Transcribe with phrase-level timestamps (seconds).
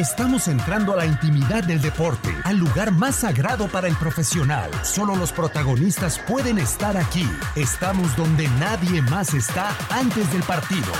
[0.00, 4.70] Estamos entrando a la intimidad del deporte, al lugar más sagrado para el profesional.
[4.82, 7.28] Solo los protagonistas pueden estar aquí.
[7.54, 10.90] Estamos donde nadie más está antes del partido.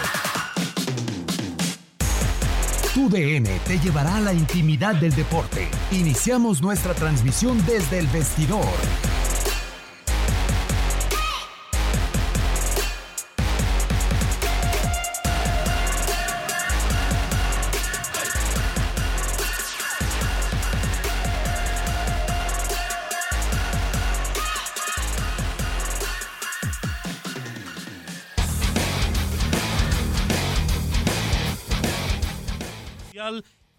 [2.92, 5.70] Tu DN te llevará a la intimidad del deporte.
[5.92, 8.68] Iniciamos nuestra transmisión desde el vestidor.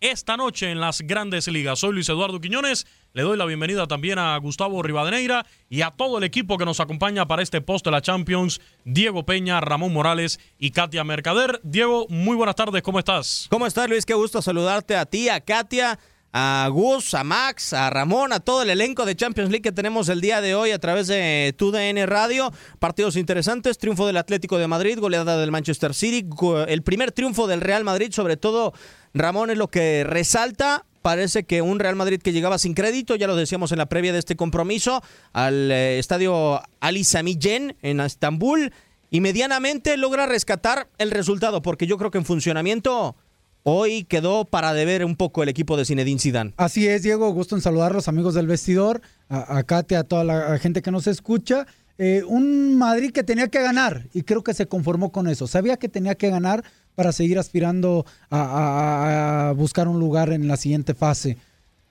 [0.01, 1.79] Esta noche en las grandes ligas.
[1.79, 6.17] Soy Luis Eduardo Quiñones, le doy la bienvenida también a Gustavo Rivadeneira y a todo
[6.17, 10.39] el equipo que nos acompaña para este post de la Champions, Diego Peña, Ramón Morales
[10.57, 11.59] y Katia Mercader.
[11.63, 13.47] Diego, muy buenas tardes, ¿cómo estás?
[13.51, 14.05] ¿Cómo estás Luis?
[14.05, 15.99] Qué gusto saludarte a ti, a Katia
[16.33, 20.09] a Gus, a Max, a Ramón, a todo el elenco de Champions League que tenemos
[20.09, 22.51] el día de hoy a través de TUDN Radio.
[22.79, 26.27] Partidos interesantes, triunfo del Atlético de Madrid, goleada del Manchester City,
[26.67, 28.73] el primer triunfo del Real Madrid, sobre todo
[29.13, 30.85] Ramón es lo que resalta.
[31.01, 34.13] Parece que un Real Madrid que llegaba sin crédito, ya lo decíamos en la previa
[34.13, 35.01] de este compromiso,
[35.33, 38.71] al eh, estadio Ali Sami en Estambul
[39.09, 43.15] y medianamente logra rescatar el resultado, porque yo creo que en funcionamiento
[43.63, 46.53] Hoy quedó para deber un poco el equipo de Zinedine Zidane.
[46.57, 50.03] Así es, Diego, gusto en saludar a los amigos del vestidor, a, a Kate, a
[50.03, 51.67] toda la gente que nos escucha.
[52.03, 55.45] Eh, un Madrid que tenía que ganar y creo que se conformó con eso.
[55.45, 56.63] Sabía que tenía que ganar
[56.95, 61.37] para seguir aspirando a, buscar un lugar en la siguiente fase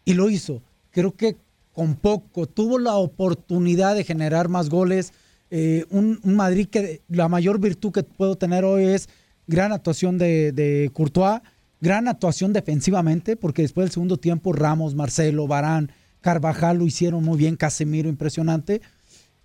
[0.05, 0.63] y lo hizo.
[0.91, 1.37] Creo que
[1.73, 5.13] con poco tuvo la oportunidad de generar más goles.
[5.53, 9.09] Eh, un, Madrid que la mayor virtud que puedo tener hoy es
[9.47, 11.41] gran actuación de, de Courtois
[11.81, 17.39] Gran actuación defensivamente, porque después del segundo tiempo Ramos, Marcelo, Barán, Carvajal lo hicieron muy
[17.39, 18.83] bien, Casemiro impresionante.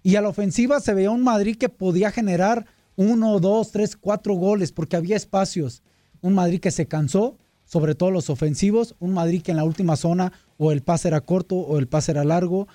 [0.03, 2.65] Y a la ofensiva se veía un Madrid que podía generar
[2.97, 5.81] uno, dos, tres, cuatro goles, porque había espacios.
[6.21, 8.95] Un Madrid que se cansó, sobre todo los ofensivos.
[8.99, 12.11] Un Madrid que en la última zona o el pase era corto o el pase
[12.11, 12.67] era largo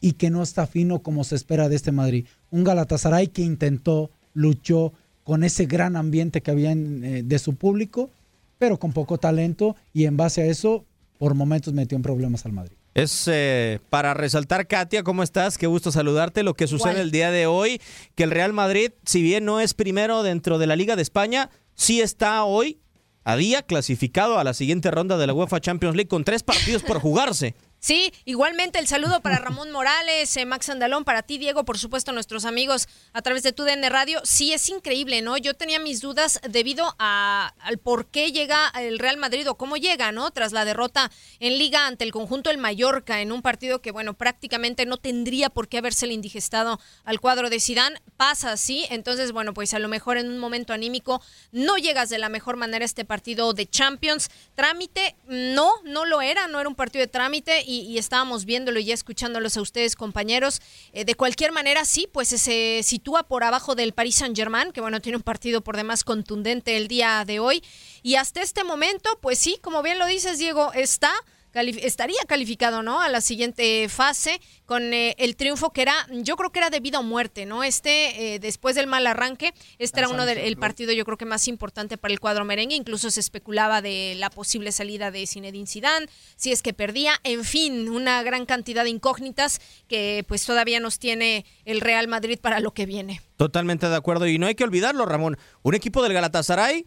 [0.00, 2.26] y que no está fino como se espera de este Madrid.
[2.50, 4.92] Un Galatasaray que intentó, luchó
[5.24, 8.10] con ese gran ambiente que había eh, de su público
[8.58, 10.84] pero con poco talento y en base a eso,
[11.18, 12.76] por momentos metió en problemas al Madrid.
[12.94, 15.56] Es eh, para resaltar, Katia, ¿cómo estás?
[15.56, 16.42] Qué gusto saludarte.
[16.42, 17.80] Lo que sucede el día de hoy,
[18.16, 21.50] que el Real Madrid, si bien no es primero dentro de la Liga de España,
[21.74, 22.80] sí está hoy
[23.22, 26.82] a día clasificado a la siguiente ronda de la UEFA Champions League con tres partidos
[26.82, 27.54] por jugarse.
[27.80, 32.10] Sí, igualmente el saludo para Ramón Morales, eh, Max Andalón, para ti, Diego, por supuesto,
[32.10, 34.20] nuestros amigos a través de TUDN Radio.
[34.24, 35.36] Sí, es increíble, ¿no?
[35.36, 39.76] Yo tenía mis dudas debido a, al por qué llega el Real Madrid o cómo
[39.76, 40.32] llega, ¿no?
[40.32, 44.14] Tras la derrota en Liga ante el conjunto del Mallorca, en un partido que, bueno,
[44.14, 48.00] prácticamente no tendría por qué haberse indigestado al cuadro de Sidán.
[48.16, 51.22] Pasa así, entonces, bueno, pues a lo mejor en un momento anímico
[51.52, 54.30] no llegas de la mejor manera a este partido de Champions.
[54.56, 58.90] Trámite, no, no lo era, no era un partido de trámite y, estábamos viéndolo y
[58.92, 60.60] escuchándolos a ustedes, compañeros.
[60.92, 65.00] Eh, de cualquier manera, sí, pues se sitúa por abajo del Paris Saint-Germain, que bueno,
[65.00, 67.62] tiene un partido por demás contundente el día de hoy.
[68.02, 71.12] Y hasta este momento, pues sí, como bien lo dices, Diego, está
[71.60, 73.00] estaría calificado, ¿no?
[73.00, 76.98] A la siguiente fase con eh, el triunfo que era, yo creo que era debido
[76.98, 77.64] a muerte, ¿no?
[77.64, 81.48] Este, eh, después del mal arranque, este era uno del partido, yo creo que más
[81.48, 82.76] importante para el cuadro merengue.
[82.76, 87.14] Incluso se especulaba de la posible salida de Zinedine Zidane, si es que perdía.
[87.24, 92.38] En fin, una gran cantidad de incógnitas que pues todavía nos tiene el Real Madrid
[92.40, 93.22] para lo que viene.
[93.36, 94.26] Totalmente de acuerdo.
[94.26, 95.38] Y no hay que olvidarlo, Ramón.
[95.62, 96.86] Un equipo del Galatasaray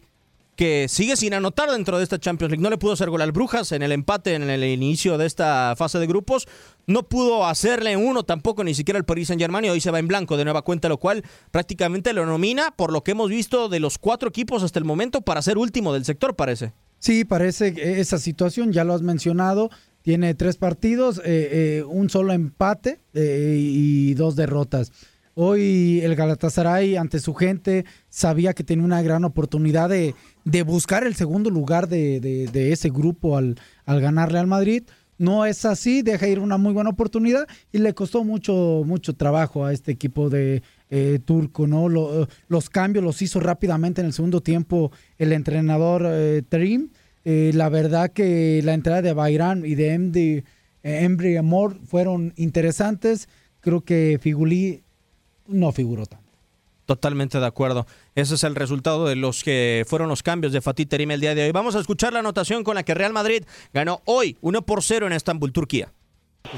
[0.56, 2.62] que sigue sin anotar dentro de esta Champions League.
[2.62, 5.74] No le pudo hacer gol al Brujas en el empate en el inicio de esta
[5.76, 6.46] fase de grupos.
[6.86, 9.98] No pudo hacerle uno tampoco ni siquiera el Paris Saint Germain y hoy se va
[9.98, 13.68] en blanco de nueva cuenta, lo cual prácticamente lo nomina por lo que hemos visto
[13.68, 16.72] de los cuatro equipos hasta el momento para ser último del sector, parece.
[16.98, 19.70] Sí, parece esa situación, ya lo has mencionado.
[20.02, 21.22] Tiene tres partidos, eh,
[21.78, 24.92] eh, un solo empate eh, y dos derrotas.
[25.34, 30.14] Hoy el Galatasaray ante su gente sabía que tenía una gran oportunidad de,
[30.44, 33.56] de buscar el segundo lugar de, de, ese grupo al,
[33.86, 34.82] al, ganarle al Madrid.
[35.16, 39.64] No es así, deja ir una muy buena oportunidad y le costó mucho, mucho trabajo
[39.64, 41.88] a este equipo de eh, turco, ¿no?
[42.48, 46.42] los cambios los hizo rápidamente en el segundo tiempo el entrenador eh.
[47.24, 50.44] Eh, la verdad que la entrada de Bayram y de Embry,
[50.82, 53.28] Embry Amor fueron interesantes.
[53.60, 54.82] Creo que Figulí
[55.52, 56.24] no figuró tanto.
[56.86, 57.86] Totalmente de acuerdo.
[58.14, 61.34] Ese es el resultado de los que fueron los cambios de Fatih Terim el día
[61.34, 61.52] de hoy.
[61.52, 65.06] Vamos a escuchar la anotación con la que Real Madrid ganó hoy 1 por 0
[65.06, 65.92] en Estambul, Turquía.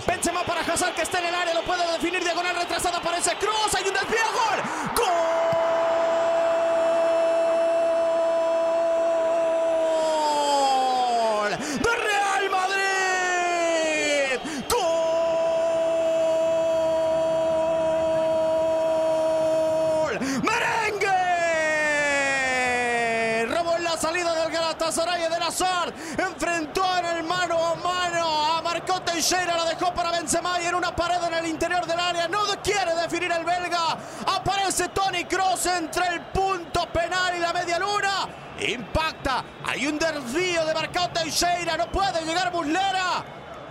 [0.06, 3.74] Benzema para Hazard que está en el área, lo puede definir diagonal retrasada, aparece Cruz,
[3.76, 4.62] hay un desvío, gol.
[4.96, 5.04] ¡Gol!
[11.82, 14.40] ¡De Real Madrid!
[14.70, 14.82] ¡Gol!
[20.42, 21.14] ¡Merengue!
[23.54, 24.50] Robó en la salida del
[25.46, 30.74] Enfrentó en el mano a mano a Marco Teixeira, la dejó para Benzema y en
[30.74, 35.66] una pared en el interior del área, no quiere definir el belga, aparece Tony Cross
[35.66, 38.26] entre el punto penal y la media luna,
[38.58, 43.22] impacta, hay un desvío de Marco Teixeira, no puede llegar Muslera,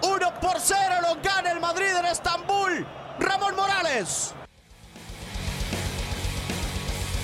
[0.03, 2.85] 1 por 0 lo gana el Madrid en Estambul,
[3.17, 4.35] Ramón Morales.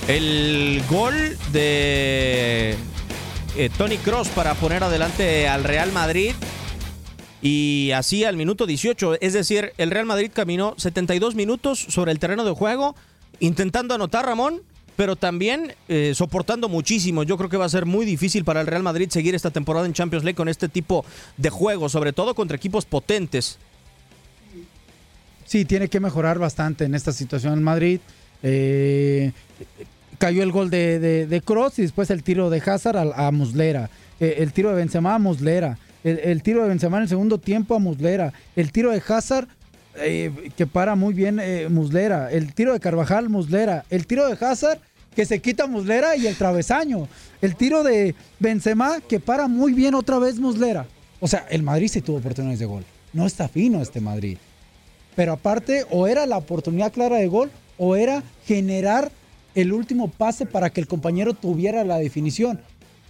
[0.07, 2.75] El gol de
[3.59, 6.31] eh, Tony Cross para poner adelante al Real Madrid.
[7.41, 12.19] Y así al minuto 18, es decir, el Real Madrid caminó 72 minutos sobre el
[12.19, 12.95] terreno de juego,
[13.41, 14.61] intentando anotar Ramón,
[14.95, 17.23] pero también eh, soportando muchísimo.
[17.23, 19.85] Yo creo que va a ser muy difícil para el Real Madrid seguir esta temporada
[19.85, 21.03] en Champions League con este tipo
[21.35, 23.59] de juego, sobre todo contra equipos potentes.
[25.45, 27.99] Sí, tiene que mejorar bastante en esta situación en Madrid.
[28.41, 29.33] Eh,
[30.19, 33.89] cayó el gol de, de, de Cross y después el tiro de Hazard a, Muslera.
[34.19, 35.79] Eh, el tiro de Benzema a Muslera.
[36.03, 38.33] El, el, tiro de Benzema en el segundo tiempo a Muslera.
[38.55, 39.47] El tiro de Hazard
[39.95, 42.31] eh, que para muy bien eh, Muslera.
[42.31, 43.85] El tiro de Carvajal, Muslera.
[43.89, 44.79] El tiro de Hazard
[45.15, 47.07] que se quita Muslera y el travesaño.
[47.41, 50.85] El tiro de Benzema que para muy bien otra vez Muslera.
[51.19, 52.85] O sea, el Madrid sí tuvo oportunidades de gol.
[53.13, 54.37] No está fino este Madrid.
[55.15, 59.11] Pero aparte, o era la oportunidad clara de gol, o era generar
[59.59, 62.59] el último pase para que el compañero tuviera la definición.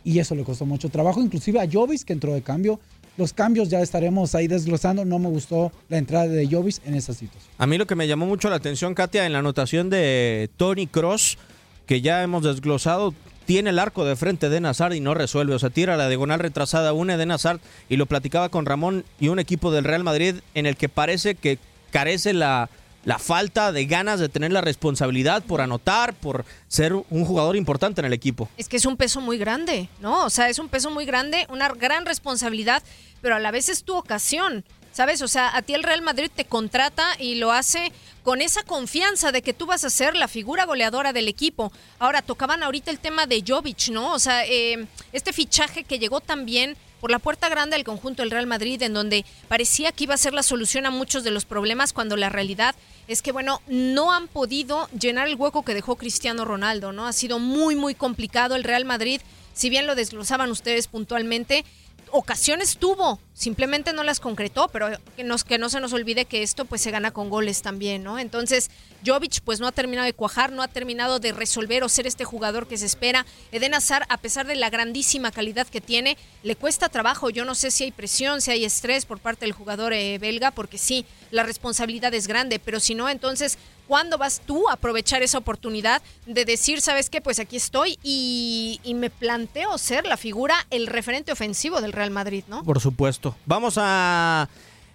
[0.03, 2.79] Y eso le costó mucho trabajo, inclusive a Jovis que entró de cambio.
[3.17, 5.03] Los cambios ya estaremos ahí desglosando.
[5.03, 7.51] No me gustó la entrada de Jovis en esa situación.
[7.57, 10.87] A mí lo que me llamó mucho la atención, Katia, en la anotación de Tony
[10.87, 11.37] Cross,
[11.85, 13.13] que ya hemos desglosado,
[13.45, 15.53] tiene el arco de frente de Nazar y no resuelve.
[15.53, 17.59] O sea, tira la diagonal retrasada una de Nazar
[17.89, 21.35] y lo platicaba con Ramón y un equipo del Real Madrid en el que parece
[21.35, 21.59] que
[21.91, 22.69] carece la,
[23.05, 28.01] la falta de ganas de tener la responsabilidad por anotar, por ser un jugador importante
[28.01, 28.49] en el equipo.
[28.57, 30.25] Es que es un peso muy grande, ¿no?
[30.25, 32.83] O sea, es un peso muy grande, una gran responsabilidad,
[33.21, 34.63] pero a la vez es tu ocasión.
[34.91, 35.21] ¿Sabes?
[35.21, 37.91] O sea, a ti el Real Madrid te contrata y lo hace
[38.23, 41.71] con esa confianza de que tú vas a ser la figura goleadora del equipo.
[41.99, 44.13] Ahora, tocaban ahorita el tema de Jovic, ¿no?
[44.13, 48.31] O sea, eh, este fichaje que llegó también por la puerta grande del conjunto del
[48.31, 51.45] Real Madrid, en donde parecía que iba a ser la solución a muchos de los
[51.45, 52.75] problemas, cuando la realidad
[53.07, 57.07] es que, bueno, no han podido llenar el hueco que dejó Cristiano Ronaldo, ¿no?
[57.07, 59.21] Ha sido muy, muy complicado el Real Madrid,
[59.53, 61.65] si bien lo desglosaban ustedes puntualmente,
[62.11, 65.23] ocasiones tuvo, simplemente no las concretó, pero que,
[65.57, 68.19] no se nos olvide que esto pues se gana con goles también, ¿no?
[68.19, 68.69] Entonces,
[69.05, 72.25] Jovic pues no ha terminado de cuajar, no ha terminado de resolver o ser este
[72.25, 73.25] jugador que se espera.
[73.51, 77.29] Eden Hazard, a pesar de la grandísima calidad que tiene, le cuesta trabajo.
[77.29, 80.51] Yo no sé si hay presión, si hay estrés por parte del jugador eh, belga,
[80.51, 83.57] porque sí, la responsabilidad es grande, pero si no, entonces,
[83.89, 88.79] ¿cuándo vas tú a aprovechar esa oportunidad de decir, sabes qué, pues aquí estoy y,
[88.83, 92.63] y me planteo ser la figura, el referente ofensivo del Real Madrid, ¿no?
[92.63, 93.35] Por supuesto.
[93.47, 94.47] Vamos a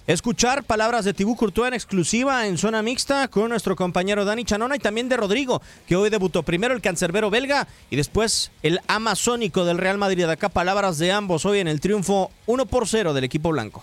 [0.07, 4.77] escuchar palabras de Tibú Courtois en exclusiva en zona mixta con nuestro compañero Dani Chanona
[4.77, 9.65] y también de Rodrigo, que hoy debutó primero el cancerbero belga y después el amazónico
[9.65, 10.23] del Real Madrid.
[10.27, 13.83] Acá palabras de ambos hoy en el triunfo 1 por 0 del equipo blanco.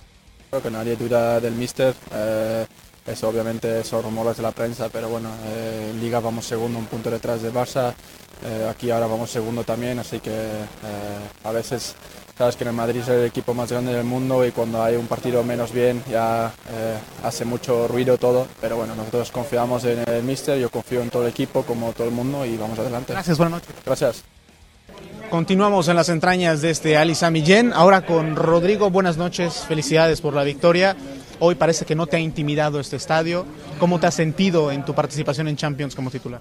[0.50, 1.93] Creo que nadie duda del míster.
[2.13, 2.65] Eh,
[3.05, 6.86] eso obviamente son rumores de la prensa, pero bueno, eh, en Liga vamos segundo, un
[6.86, 7.93] punto detrás de Barça.
[8.43, 10.31] Eh, aquí ahora vamos segundo también, así que
[11.43, 11.96] a veces
[12.41, 14.96] sabes que en el Madrid es el equipo más grande del mundo y cuando hay
[14.96, 20.03] un partido menos bien ya eh, hace mucho ruido todo, pero bueno, nosotros confiamos en
[20.10, 23.13] el míster, yo confío en todo el equipo como todo el mundo y vamos adelante.
[23.13, 23.75] Gracias, buenas noches.
[23.86, 24.24] Gracias.
[25.29, 30.20] Continuamos en las entrañas de este Ali Sami Yen, ahora con Rodrigo, buenas noches, felicidades
[30.20, 30.96] por la victoria.
[31.43, 33.48] Hoy parece que no te ha intimidado este estadio.
[33.79, 36.39] ¿Cómo te has sentido en tu participación en Champions como titular?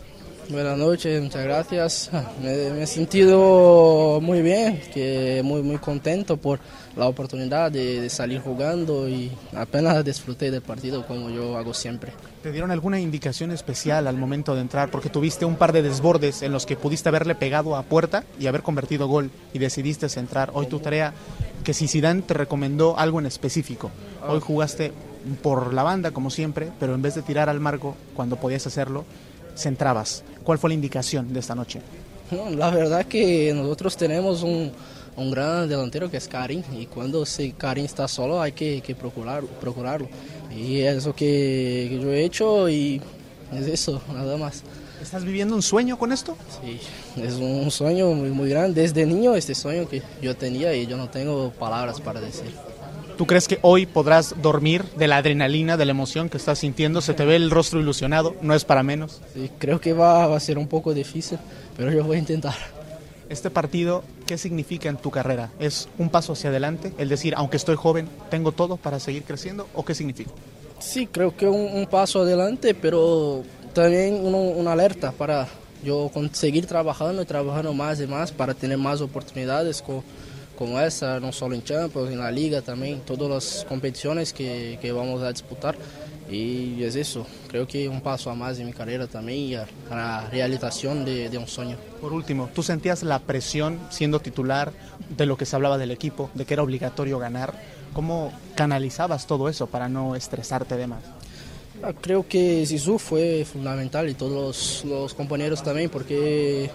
[0.50, 2.10] Buenas noches, muchas gracias.
[2.42, 6.58] Me, me, he sentido muy bien, que muy, muy contento por
[6.96, 12.12] la oportunidad de, de, salir jugando y apenas disfruté del partido como yo hago siempre.
[12.42, 14.90] ¿Te dieron alguna indicación especial al momento de entrar?
[14.90, 18.48] Porque tuviste un par de desbordes en los que pudiste haberle pegado a puerta y
[18.48, 20.50] haber convertido gol y decidiste entrar.
[20.54, 21.12] Hoy tu tarea,
[21.62, 23.92] que si Zidane te recomendó algo en específico,
[24.26, 24.92] hoy jugaste
[25.42, 29.04] por la banda como siempre, pero en vez de tirar al marco cuando podías hacerlo,
[29.56, 30.24] centrabas?
[30.50, 31.80] ¿Cuál fue la indicación de esta noche?
[32.56, 34.72] la verdad que nosotros tenemos un,
[35.14, 38.96] un, gran delantero que es Karim y cuando si Karim está solo hay que, que
[38.96, 40.08] procurar, procurarlo.
[40.52, 43.00] Y es eso que, que yo he hecho y
[43.52, 44.64] es eso, nada más.
[45.00, 46.36] ¿Estás viviendo un sueño con esto?
[46.60, 46.80] Sí,
[47.22, 48.82] es un sueño muy, muy grande.
[48.82, 52.52] Desde niño este sueño que yo tenía y yo no tengo palabras para decir.
[53.20, 57.02] ¿Tú crees que hoy podrás dormir de la adrenalina, de la emoción que estás sintiendo?
[57.02, 59.20] Se te ve el rostro ilusionado, no es para menos.
[59.34, 61.36] Sí, creo que va, va a ser un poco difícil,
[61.76, 62.54] pero yo voy a intentar.
[63.28, 65.50] Este partido, ¿qué significa en tu carrera?
[65.58, 66.94] ¿Es un paso hacia adelante?
[66.96, 69.68] El decir, aunque estoy joven, ¿tengo todo para seguir creciendo?
[69.74, 70.30] ¿O qué significa?
[70.78, 73.42] Sí, creo que un, un paso adelante, pero
[73.74, 75.46] también uno, una alerta para
[75.84, 80.04] yo seguir trabajando y trabajando más y más para tener más oportunidades como,
[80.60, 84.92] como esa, no solo en Champions, en la Liga también, todas las competiciones que, que
[84.92, 85.74] vamos a disputar.
[86.30, 89.66] Y es eso, creo que un paso a más en mi carrera también y a,
[89.90, 91.78] a la realización de, de, un sueño.
[91.98, 94.70] Por último, ¿tú sentías la presión siendo titular
[95.16, 97.54] de lo que se hablaba del equipo, de que era obligatorio ganar?
[97.94, 101.02] ¿Cómo canalizabas todo eso para no estresarte de más?
[102.02, 106.70] Creo que Zizou fue fundamental y todos los, los, compañeros también porque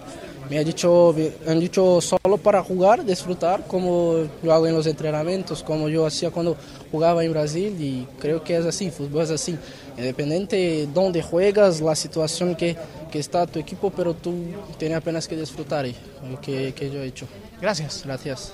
[0.50, 4.88] me ha dicho, me han dicho solo para jugar, disfrutar como yo hago en los
[4.88, 6.56] entrenamientos, como yo hacía cuando
[6.92, 9.58] jugaba en Brasil y creo que es así, fútbol es así,
[9.98, 12.76] independiente de dónde juegas, la situación que,
[13.12, 14.34] que está tu equipo, pero tú
[14.78, 15.96] tienes apenas que disfrutar y
[16.30, 17.28] lo que, que yo he hecho.
[17.62, 18.04] Gracias.
[18.06, 18.54] Gracias.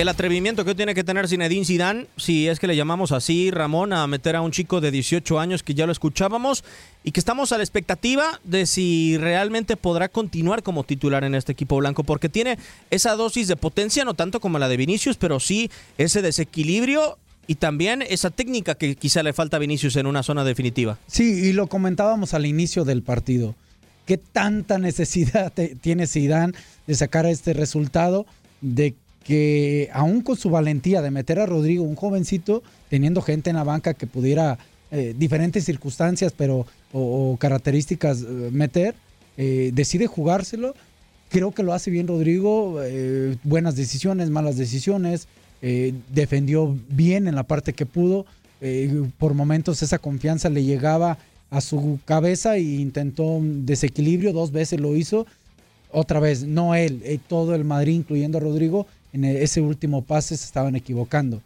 [0.00, 3.92] El atrevimiento que tiene que tener Zinedine Zidane, si es que le llamamos así, Ramón,
[3.92, 6.64] a meter a un chico de 18 años que ya lo escuchábamos
[7.04, 11.52] y que estamos a la expectativa de si realmente podrá continuar como titular en este
[11.52, 12.58] equipo blanco, porque tiene
[12.90, 17.56] esa dosis de potencia, no tanto como la de Vinicius, pero sí ese desequilibrio y
[17.56, 20.98] también esa técnica que quizá le falta a Vinicius en una zona definitiva.
[21.08, 23.54] Sí, y lo comentábamos al inicio del partido.
[24.06, 26.54] ¿Qué tanta necesidad tiene Zidane
[26.86, 28.26] de sacar este resultado?
[28.60, 33.56] De que aún con su valentía de meter a Rodrigo, un jovencito, teniendo gente en
[33.56, 34.58] la banca que pudiera,
[34.90, 38.94] eh, diferentes circunstancias, pero o, o características eh, meter,
[39.36, 40.74] eh, decide jugárselo.
[41.28, 45.28] Creo que lo hace bien Rodrigo, eh, buenas decisiones, malas decisiones,
[46.08, 48.24] defendió bien en la parte que pudo,
[49.18, 51.18] por momentos esa confianza le llegaba
[51.50, 55.26] a su cabeza e intentó desequilibrio, dos veces lo hizo,
[55.92, 60.44] otra vez, no él, todo el Madrid, incluyendo a Rodrigo, en ese último pase se
[60.44, 61.40] estaban equivocando.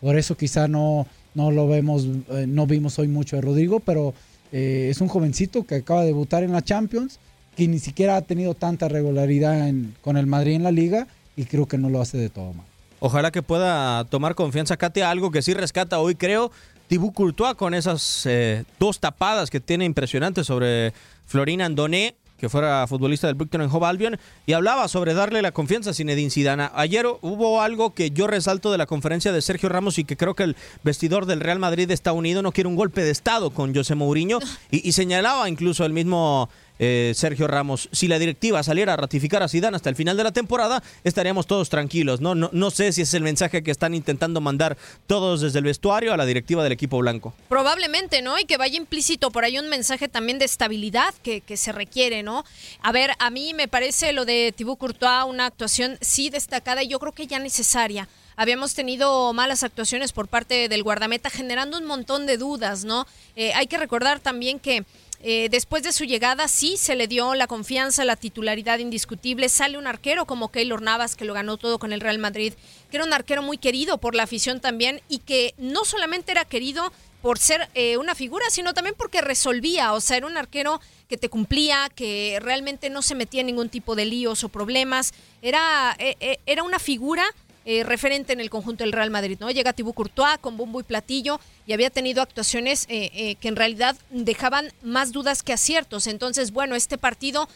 [0.00, 4.14] Por eso quizá no, no lo vemos, eh, no vimos hoy mucho de Rodrigo, pero
[4.52, 7.18] eh, es un jovencito que acaba de debutar en la Champions,
[7.56, 9.70] que ni siquiera ha tenido tanta regularidad
[10.02, 12.66] con el Madrid en la liga y creo que no lo hace de todo mal.
[13.00, 16.50] Ojalá que pueda tomar confianza Katia, algo que sí rescata hoy creo,
[16.88, 20.92] Thibaut Courtois con esas eh, dos tapadas que tiene impresionantes sobre
[21.26, 25.52] Florina Andoné que fuera futbolista del Brighton en Hove Albion, y hablaba sobre darle la
[25.52, 26.70] confianza a Zinedine Zidane.
[26.74, 30.34] Ayer hubo algo que yo resalto de la conferencia de Sergio Ramos y que creo
[30.34, 33.74] que el vestidor del Real Madrid está unido, no quiere un golpe de estado con
[33.74, 34.38] José Mourinho,
[34.70, 36.48] y, y señalaba incluso el mismo
[36.82, 40.24] eh, Sergio Ramos, si la directiva saliera a ratificar a Zidane hasta el final de
[40.24, 42.34] la temporada, estaríamos todos tranquilos, ¿no?
[42.34, 46.14] No, no sé si es el mensaje que están intentando mandar todos desde el vestuario
[46.14, 47.34] a la directiva del equipo blanco.
[47.50, 48.38] Probablemente, ¿no?
[48.38, 52.22] Y que vaya implícito por ahí un mensaje también de estabilidad que, que se requiere,
[52.22, 52.46] ¿no?
[52.80, 56.88] A ver, a mí me parece lo de Thibaut Courtois una actuación sí destacada y
[56.88, 61.84] yo creo que ya necesaria habíamos tenido malas actuaciones por parte del guardameta, generando un
[61.84, 63.06] montón de dudas, ¿no?
[63.36, 64.86] Eh, hay que recordar también que
[65.22, 69.48] eh, después de su llegada sí se le dio la confianza, la titularidad indiscutible.
[69.48, 72.54] Sale un arquero como Keylor Navas, que lo ganó todo con el Real Madrid,
[72.90, 76.46] que era un arquero muy querido por la afición también y que no solamente era
[76.46, 80.80] querido por ser eh, una figura, sino también porque resolvía, o sea, era un arquero
[81.06, 85.12] que te cumplía, que realmente no se metía en ningún tipo de líos o problemas.
[85.42, 87.24] Era, eh, era una figura
[87.72, 89.48] eh, referente en el conjunto del Real Madrid, ¿no?
[89.48, 93.54] Llega Thibaut Courtois con bombo y platillo y había tenido actuaciones eh, eh, que en
[93.54, 96.08] realidad dejaban más dudas que aciertos.
[96.08, 97.48] Entonces, bueno, este partido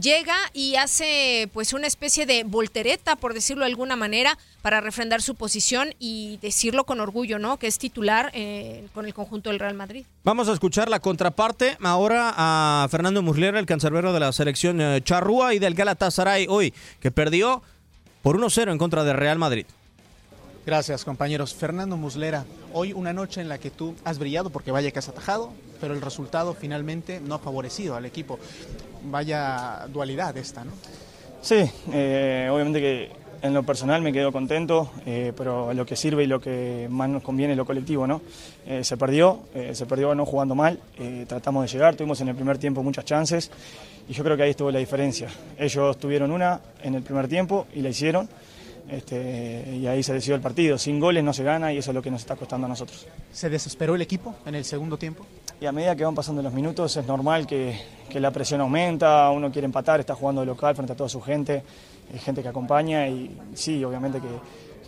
[0.00, 5.20] llega y hace pues una especie de voltereta, por decirlo de alguna manera, para refrendar
[5.20, 7.56] su posición y decirlo con orgullo, ¿no?
[7.56, 8.30] Que es titular
[8.92, 10.06] con el conjunto del Real Madrid.
[10.22, 15.54] Vamos a escuchar la contraparte ahora a Fernando Muslera, el cancerbero de la selección charrúa
[15.54, 17.60] y del Galatasaray hoy, que perdió
[18.24, 19.66] por 1-0 en contra del Real Madrid.
[20.64, 21.54] Gracias, compañeros.
[21.54, 25.10] Fernando Muslera, hoy una noche en la que tú has brillado porque vaya que has
[25.10, 28.38] atajado, pero el resultado finalmente no ha favorecido al equipo.
[29.04, 30.72] Vaya dualidad esta, ¿no?
[31.42, 33.12] Sí, eh, obviamente que
[33.44, 37.10] en lo personal me quedo contento, eh, pero lo que sirve y lo que más
[37.10, 38.22] nos conviene lo colectivo, ¿no?
[38.66, 40.80] Eh, se perdió, eh, se perdió no jugando mal,
[41.28, 43.50] tratamos de llegar, tuvimos en el primer tiempo muchas chances
[44.08, 45.28] y yo creo que ahí estuvo la diferencia.
[45.58, 48.30] Ellos tuvieron una en el primer tiempo y la hicieron.
[48.88, 50.78] Este, y ahí se decidió el partido.
[50.78, 53.06] Sin goles no se gana y eso es lo que nos está costando a nosotros.
[53.30, 55.26] ¿Se desesperó el equipo en el segundo tiempo?
[55.60, 59.30] Y a medida que van pasando los minutos es normal que, que la presión aumenta,
[59.30, 61.62] uno quiere empatar, está jugando de local frente a toda su gente,
[62.12, 64.28] hay gente que acompaña y sí, obviamente que,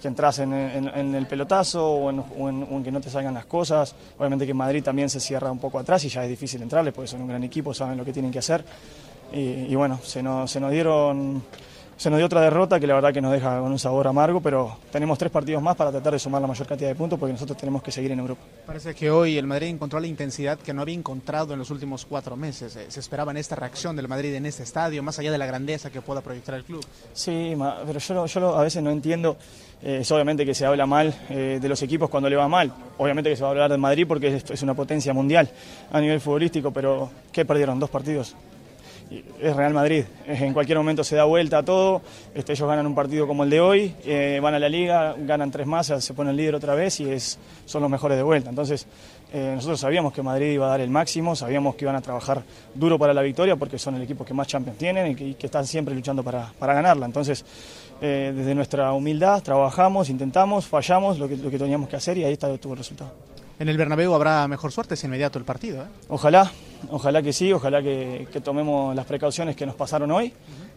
[0.01, 3.95] que entras en, el pelotazo o en, que no te salgan las cosas.
[4.19, 7.09] Obviamente que Madrid también se cierra un poco atrás y ya es difícil entrarle porque
[7.09, 8.65] son un gran equipo, saben lo que tienen que hacer.
[9.33, 11.43] Y, bueno, se nos, se nos dieron
[11.97, 14.41] se nos dio otra derrota que la verdad que nos deja con un sabor amargo,
[14.43, 17.33] pero tenemos tres partidos más para tratar de sumar la mayor cantidad de puntos porque
[17.33, 18.43] nosotros tenemos que seguir en Europa.
[18.67, 22.05] Parece que hoy el Madrid encontró la intensidad que no había encontrado en los últimos
[22.05, 22.76] cuatro meses.
[22.76, 25.47] Eh, se esperaba en esta reacción del Madrid en este estadio, más allá de la
[25.47, 26.85] grandeza que pueda proyectar el club.
[27.15, 29.38] Sí, pero yo, yo a veces no entiendo.
[29.83, 32.73] Eh, es obviamente que se habla mal eh, de los equipos cuando le va mal.
[32.99, 35.50] Obviamente que se va a hablar de Madrid porque es una potencia mundial
[35.91, 37.79] a nivel futbolístico, pero ¿qué perdieron?
[37.79, 38.35] Dos partidos
[39.11, 40.05] es Real Madrid.
[40.27, 42.03] En cualquier momento se da vuelta a todo.
[42.35, 45.51] Este, ellos ganan un partido como el de hoy, eh, van a la liga, ganan
[45.51, 48.51] tres más, se ponen líder otra vez y es, son los mejores de vuelta.
[48.51, 48.87] Entonces,
[49.33, 52.43] eh, nosotros sabíamos que Madrid iba a dar el máximo, sabíamos que iban a trabajar
[52.75, 55.67] duro para la victoria porque son el equipo que más Champions tienen y que, están
[55.67, 57.07] siempre luchando para, ganarla.
[57.07, 57.45] Entonces,
[58.01, 62.25] eh, desde nuestra humildad trabajamos, intentamos, fallamos lo que, lo que teníamos que hacer y
[62.25, 63.36] ahí está, tuvo el resultado.
[63.59, 65.83] En el Bernabéu habrá mejor suerte, es inmediato el partido.
[65.83, 65.87] ¿eh?
[66.09, 66.53] Ojalá,
[66.91, 70.33] ojalá que sí, ojalá que, tomemos las precauciones que nos pasaron hoy,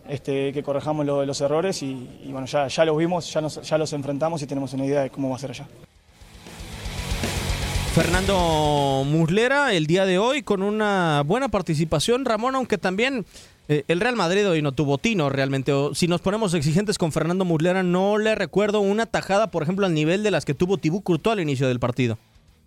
[0.07, 4.41] este, que correjamos los errores y, bueno, ya, ya los vimos, ya, ya los enfrentamos
[4.41, 5.67] y tenemos una idea de cómo va a ser allá.
[7.93, 13.25] Fernando Muslera el día de hoy con una buena participación, Ramón, aunque también
[13.67, 15.73] eh, el Real Madrid hoy no tuvo tino realmente.
[15.93, 19.93] si nos ponemos exigentes con Fernando Muslera, no le recuerdo una tajada, por ejemplo, al
[19.93, 22.17] nivel de las que tuvo Tibú Courtois al inicio del partido.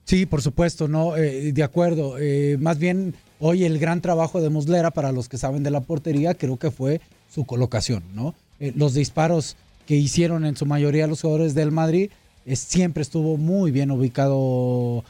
[0.05, 2.17] Sí, por supuesto, no, eh, de acuerdo.
[2.19, 5.81] Eh, más bien, hoy el gran trabajo de Muslera, para los que saben de la
[5.81, 7.01] portería, creo que fue
[7.33, 8.35] su colocación, ¿no?
[8.61, 9.57] Eh, los disparos
[9.87, 12.11] que hicieron en su mayoría los jugadores del Madrid,
[12.53, 15.05] siempre estuvo muy bien ubicado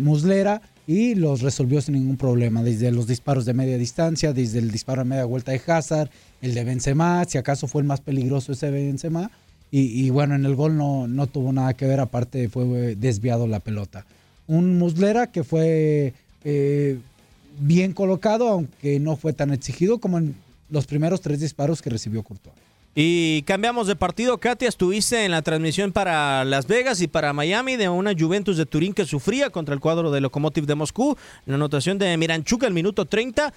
[0.00, 4.70] Muslera y los resolvió sin ningún problema, desde los disparos de media distancia, desde el
[4.70, 6.10] disparo a media vuelta de Hazard,
[6.42, 9.30] el de Benzema, si acaso fue el más peligroso ese Benzema,
[9.70, 13.46] y, y bueno, en el gol no, no tuvo nada que ver, aparte fue desviado
[13.46, 14.06] la pelota
[14.46, 16.98] un Muslera que fue eh,
[17.58, 20.34] bien colocado, aunque no fue tan exigido como en
[20.70, 22.54] los primeros tres disparos que recibió Courtois.
[22.96, 24.38] Y cambiamos de partido.
[24.38, 28.66] Katia, estuviste en la transmisión para Las Vegas y para Miami de una Juventus de
[28.66, 31.16] Turín que sufría contra el cuadro de Lokomotiv de Moscú.
[31.44, 33.52] La anotación de Miranchuk el minuto 30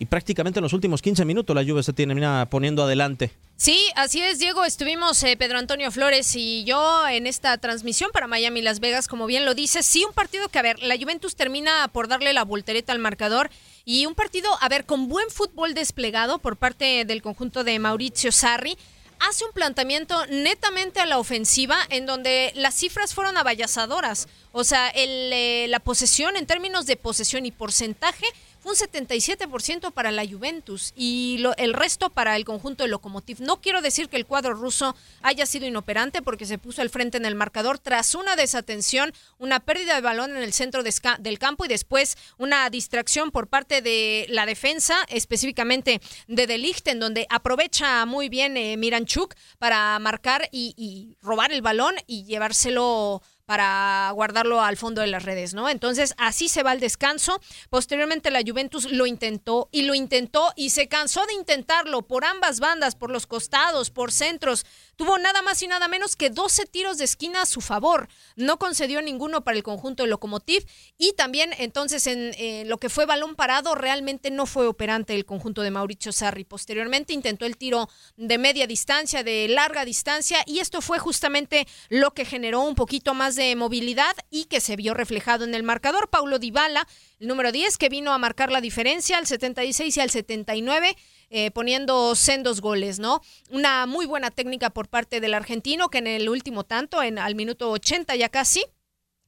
[0.00, 3.32] y prácticamente en los últimos 15 minutos la Juve se tiene poniendo adelante.
[3.56, 4.64] Sí, así es, Diego.
[4.64, 9.26] Estuvimos eh, Pedro Antonio Flores y yo en esta transmisión para Miami Las Vegas, como
[9.26, 9.82] bien lo dice.
[9.82, 13.50] Sí, un partido que, a ver, la Juventus termina por darle la voltereta al marcador
[13.84, 18.32] y un partido, a ver, con buen fútbol desplegado por parte del conjunto de Mauricio
[18.32, 18.78] Sarri
[19.20, 24.28] hace un planteamiento netamente a la ofensiva en donde las cifras fueron avallazadoras.
[24.52, 28.24] O sea, el, eh, la posesión en términos de posesión y porcentaje
[28.64, 33.40] un 77% para la Juventus y el resto para el conjunto de Lokomotiv.
[33.40, 37.16] No quiero decir que el cuadro ruso haya sido inoperante porque se puso al frente
[37.16, 41.64] en el marcador tras una desatención, una pérdida de balón en el centro del campo
[41.64, 48.04] y después una distracción por parte de la defensa, específicamente de Delicht, en donde aprovecha
[48.06, 54.76] muy bien eh, Miranchuk para marcar y robar el balón y llevárselo para guardarlo al
[54.76, 55.68] fondo de las redes, ¿no?
[55.68, 57.40] Entonces, así se va el descanso.
[57.68, 62.60] Posteriormente la Juventus lo intentó y lo intentó y se cansó de intentarlo por ambas
[62.60, 64.64] bandas, por los costados, por centros.
[64.94, 68.08] Tuvo nada más y nada menos que 12 tiros de esquina a su favor.
[68.36, 70.64] No concedió ninguno para el conjunto de Lokomotiv
[70.96, 75.24] y también entonces en eh, lo que fue balón parado realmente no fue operante el
[75.24, 76.44] conjunto de Mauricio Sarri.
[76.44, 82.12] Posteriormente intentó el tiro de media distancia, de larga distancia y esto fue justamente lo
[82.12, 86.08] que generó un poquito más de movilidad y que se vio reflejado en el marcador.
[86.08, 86.86] Paulo Dybala,
[87.18, 90.96] el número 10 que vino a marcar la diferencia al 76 y al 79
[91.30, 93.22] eh, poniendo sendos goles, ¿no?
[93.50, 97.34] Una muy buena técnica por parte del argentino que en el último tanto, en al
[97.34, 98.64] minuto 80 ya casi,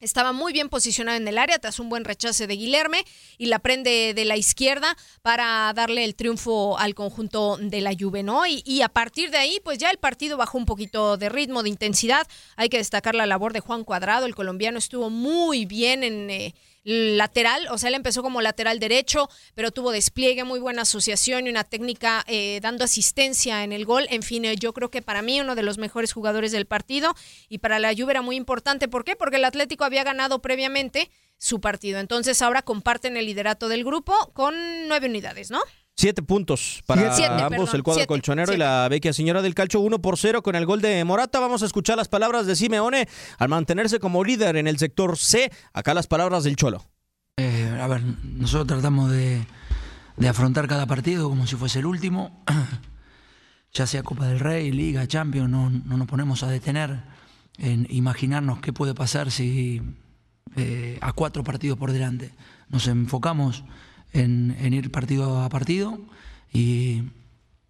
[0.03, 3.05] estaba muy bien posicionado en el área tras un buen rechace de Guilherme
[3.39, 8.23] y la prende de la izquierda para darle el triunfo al conjunto de la Juve,
[8.23, 8.43] ¿no?
[8.47, 11.69] Y, a partir de ahí, pues ya el partido bajó un poquito de ritmo, de
[11.69, 12.27] intensidad.
[12.57, 16.55] Hay que destacar la labor de Juan Cuadrado, el colombiano estuvo muy bien en, eh,
[16.85, 21.51] lateral, o sea, él empezó como lateral derecho, pero tuvo despliegue, muy buena asociación y
[21.51, 24.07] una técnica eh, dando asistencia en el gol.
[24.11, 27.15] En fin, eh, yo creo que para mí uno de los mejores jugadores del partido
[27.49, 28.89] y para la Juve era muy importante.
[28.89, 29.17] ¿Por qué?
[29.17, 31.99] Porque el Atlético había ganado previamente su partido.
[31.99, 34.55] Entonces ahora comparten el liderato del grupo con
[34.89, 35.61] nueve unidades, ¿no?
[36.03, 39.55] Siete puntos para Siete, ambos, perdón, el cuadro siete, colchonero y la vecchia señora del
[39.55, 41.39] calcio 1 por 0 con el gol de Morata.
[41.39, 43.07] Vamos a escuchar las palabras de Simeone
[43.39, 45.53] al mantenerse como líder en el sector C.
[45.73, 46.85] Acá las palabras del Cholo.
[47.37, 49.47] Eh, a ver, nosotros tratamos de,
[50.17, 52.43] de afrontar cada partido como si fuese el último,
[53.73, 57.05] ya sea Copa del Rey, Liga, Champions, no, no nos ponemos a detener
[57.59, 59.81] en imaginarnos qué puede pasar si
[60.57, 62.33] eh, a cuatro partidos por delante.
[62.71, 63.63] Nos enfocamos
[64.13, 66.01] en, ir partido a partido
[66.53, 67.03] y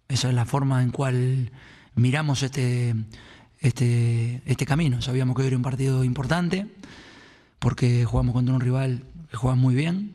[0.07, 1.51] esa es la forma en cual
[1.95, 2.95] miramos este,
[3.59, 5.01] este, este camino.
[5.01, 6.67] Sabíamos que hoy era un partido importante
[7.59, 10.13] porque jugamos contra un rival que juega muy bien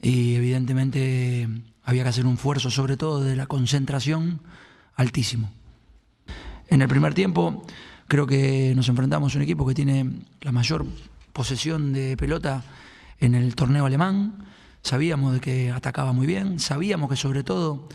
[0.00, 1.48] y evidentemente
[1.84, 4.40] había que hacer un esfuerzo sobre todo de la concentración
[4.94, 5.50] altísimo.
[6.68, 7.66] En el primer tiempo
[8.08, 10.86] creo que nos enfrentamos a un equipo que tiene la mayor
[11.32, 12.62] posesión de pelota
[13.20, 14.44] en el torneo alemán.
[14.82, 17.88] Sabíamos de que atacaba muy bien, sabíamos que sobre todo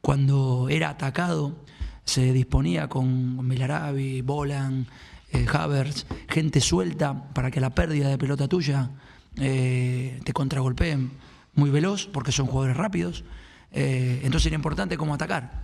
[0.00, 1.56] cuando era atacado
[2.04, 4.86] se disponía con Melarabi, Bolan,
[5.30, 8.90] eh, Havertz, gente suelta para que la pérdida de pelota tuya
[9.36, 11.12] eh, te contragolpeen
[11.54, 13.24] muy veloz, porque son jugadores rápidos.
[13.70, 15.60] Eh, entonces era importante cómo atacar.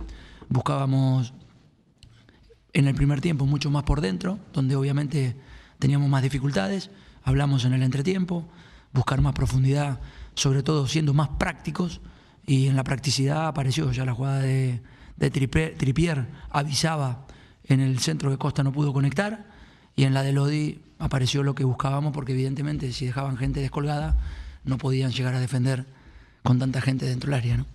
[0.47, 1.33] Buscábamos
[2.73, 5.35] en el primer tiempo mucho más por dentro, donde obviamente
[5.77, 6.89] teníamos más dificultades.
[7.23, 8.47] Hablamos en el entretiempo,
[8.93, 9.99] buscar más profundidad,
[10.39, 12.01] sobre todo siendo más prácticos.
[12.45, 14.81] Y en la practicidad apareció ya la jugada de,
[15.17, 17.27] de Trippier, avisaba
[17.65, 19.45] en el centro que Costa no pudo conectar.
[19.95, 24.17] Y en la de Lodi apareció lo que buscábamos, porque evidentemente si dejaban gente descolgada,
[24.63, 25.85] no podían llegar a defender
[26.41, 27.57] con tanta gente dentro del área.
[27.57, 27.65] ¿no?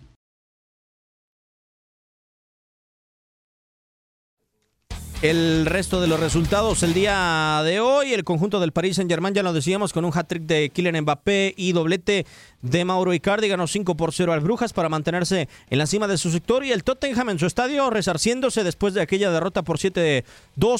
[5.24, 9.42] El resto de los resultados el día de hoy, el conjunto del Paris Saint-Germain, ya
[9.42, 12.26] lo decíamos, con un hat-trick de Kylian Mbappé y doblete
[12.60, 16.18] de Mauro Icardi, ganó 5 por 0 al Brujas para mantenerse en la cima de
[16.18, 20.24] su sector y el Tottenham en su estadio resarciéndose después de aquella derrota por 7-2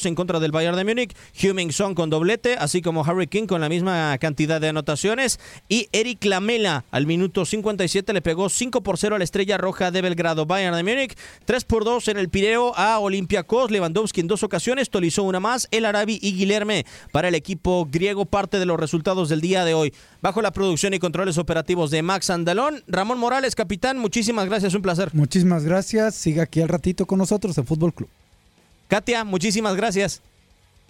[0.05, 3.63] en contra del Bayern de Múnich, Heung-Min Son con doblete, así como Harry King con
[3.63, 5.41] la misma cantidad de anotaciones.
[5.71, 9.91] Y Eric Lamela al minuto 57 le pegó 5 por 0 a la Estrella Roja
[9.91, 14.34] de Belgrado, Bayern de Múnich, 3 por 2 en el Pireo a Olympiacos, Lewandowski en
[14.35, 18.66] dos ocasiones, Tolizó una más, El Arabi y Guilherme para el equipo griego, parte de
[18.66, 19.94] los resultados del día de hoy.
[20.20, 24.83] Bajo la producción y controles operativos de Max Andalón, Ramón Morales, capitán, muchísimas gracias, un
[24.83, 25.11] placer.
[25.14, 26.14] Muchísimas gracias.
[26.14, 28.09] Siga aquí al ratito con nosotros en Fútbol Club.
[28.88, 30.20] Katia, muchísimas gracias.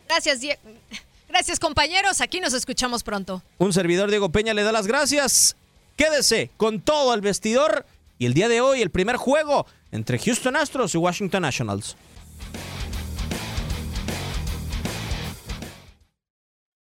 [0.08, 0.58] Gracias, Die-
[1.28, 2.20] Gracias, compañeros.
[2.20, 3.42] Aquí nos escuchamos pronto.
[3.58, 5.56] Un servidor Diego Peña le da las gracias.
[5.96, 7.86] Quédese con todo el vestidor
[8.18, 11.96] y el día de hoy el primer juego entre Houston Astros y Washington Nationals.